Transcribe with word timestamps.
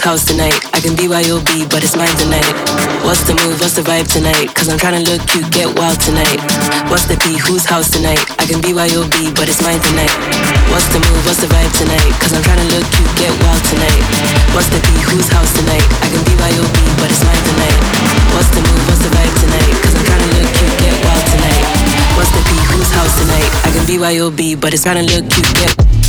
house 0.00 0.24
tonight. 0.24 0.56
I 0.72 0.80
can 0.80 0.96
BYOB, 0.96 1.68
but 1.68 1.84
it's 1.84 1.96
mine 1.96 2.12
tonight. 2.16 2.48
What's 3.04 3.20
the 3.28 3.36
move? 3.36 3.60
What's 3.60 3.76
the 3.76 3.84
vibe 3.84 4.08
tonight? 4.08 4.48
Cause 4.56 4.68
I'm 4.72 4.80
trying 4.80 4.96
to 4.96 5.04
look 5.04 5.20
cute, 5.28 5.44
get 5.52 5.68
wild 5.76 6.00
tonight. 6.00 6.40
What's 6.88 7.04
the 7.04 7.20
P? 7.20 7.36
Whose 7.36 7.68
house 7.68 7.92
tonight? 7.92 8.20
I 8.40 8.48
can 8.48 8.64
BYOB, 8.64 9.36
but 9.36 9.48
it's 9.48 9.60
mine 9.60 9.80
tonight. 9.80 10.12
What's 10.72 10.88
the 10.92 11.04
move? 11.04 11.20
What's 11.28 11.44
the 11.44 11.48
vibe 11.52 11.72
tonight? 11.76 12.12
Cause 12.16 12.32
I'm 12.32 12.44
trying 12.44 12.62
to 12.64 12.68
look 12.72 12.86
cute, 12.96 13.12
get 13.20 13.32
wild 13.44 13.62
tonight. 13.68 14.02
What's 14.56 14.72
the 14.72 14.80
P? 14.80 14.88
Whose 15.12 15.28
house 15.28 15.52
tonight? 15.52 15.84
I 16.00 16.06
can 16.08 16.22
BYOB, 16.24 16.76
but 16.96 17.08
it's 17.12 17.24
mine 17.24 17.44
tonight. 17.44 17.80
What's 18.32 18.50
the 18.56 18.62
move? 18.64 18.84
What's 18.88 19.02
the 19.04 19.12
vibe 19.12 19.36
tonight? 19.42 19.74
Cause 19.84 19.94
I'm 19.96 20.06
trying 20.06 20.24
to 20.24 20.30
look 20.38 20.50
cute, 20.54 20.76
get 20.80 20.94
wild 21.04 21.24
tonight. 21.28 21.64
What's 22.16 22.32
the 22.32 22.42
P? 22.46 22.50
Whose 22.72 22.90
house 22.96 23.14
tonight? 23.20 23.50
I 23.64 23.68
can 23.74 23.84
BYOB, 23.84 24.60
but 24.60 24.72
it's 24.72 24.84
trying 24.86 25.04
to 25.04 25.06
look 25.12 25.28
cute, 25.28 25.50
get 25.60 25.99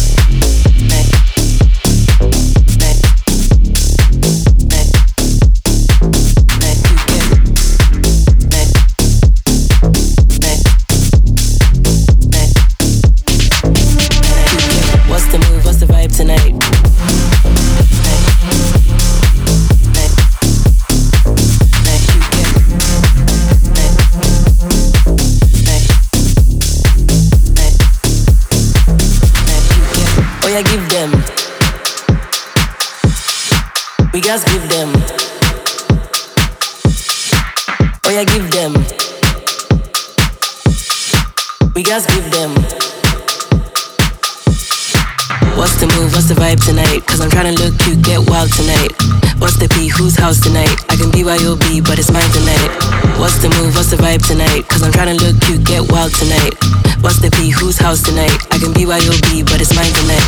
vibe 54.12 54.28
tonight? 54.28 54.68
Cause 54.68 54.84
I'm 54.84 54.92
trying 54.92 55.16
to 55.16 55.18
look 55.24 55.40
cute, 55.48 55.64
get 55.64 55.88
wild 55.88 56.12
tonight. 56.12 56.52
What's 57.00 57.24
the 57.24 57.32
P? 57.32 57.48
Whose 57.48 57.80
house 57.80 58.04
tonight? 58.04 58.36
I 58.52 58.60
can 58.60 58.76
be 58.76 58.84
BYOB, 58.84 59.48
but 59.48 59.64
it's 59.64 59.72
mine 59.72 59.94
tonight. 59.96 60.28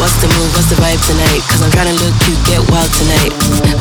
What's 0.00 0.16
the 0.24 0.32
move? 0.32 0.48
What's 0.56 0.72
the 0.72 0.80
vibe 0.80 0.96
tonight? 1.04 1.44
Cause 1.44 1.60
I'm 1.60 1.68
trying 1.68 1.92
to 1.92 1.98
look 2.00 2.14
cute, 2.24 2.40
get 2.48 2.60
wild 2.72 2.88
tonight. 2.96 3.32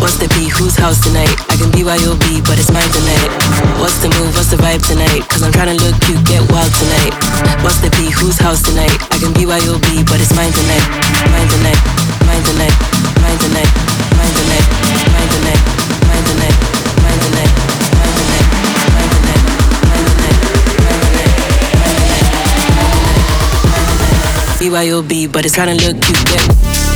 What's 0.04 0.20
the 0.20 0.28
P? 0.36 0.52
Whose 0.52 0.76
house 0.76 1.00
tonight? 1.00 1.32
I 1.48 1.56
can 1.56 1.72
be 1.72 1.88
BYOB, 1.88 2.44
but 2.44 2.60
it's 2.60 2.68
mine 2.76 2.92
tonight. 2.92 3.32
What's 3.80 4.04
the 4.04 4.12
move? 4.20 4.36
What's 4.36 4.52
the 4.52 4.60
vibe 4.60 4.84
tonight? 4.84 5.24
Cause 5.32 5.42
I'm 5.48 5.56
trying 5.56 5.72
to 5.72 5.80
look 5.80 5.96
cute, 6.04 6.20
get 6.28 6.44
wild 6.52 6.72
tonight. 6.76 7.16
What's 7.64 7.80
the 7.80 7.88
P? 7.96 8.12
Whose 8.12 8.36
house 8.36 8.60
tonight? 8.60 9.00
I 9.16 9.16
can 9.16 9.32
be 9.32 9.48
BYOB, 9.48 9.88
but 10.12 10.20
it's 10.20 10.36
mine 10.36 10.52
tonight. 10.52 10.86
Mine 11.32 11.48
tonight. 11.48 11.80
Mine 12.28 12.44
tonight. 12.44 12.76
Mine 13.24 13.40
tonight. 13.40 13.72
Mine 14.12 14.34
tonight. 14.36 14.66
Mine 15.16 15.30
tonight. 15.32 15.77
BYOB, 24.68 25.32
but 25.32 25.46
it's 25.46 25.56
to 25.78 25.94
look 25.94 26.02
cute. 26.04 26.30
Yeah. 26.30 26.87